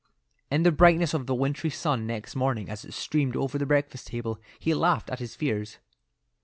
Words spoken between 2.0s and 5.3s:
next morning as it streamed over the breakfast table he laughed at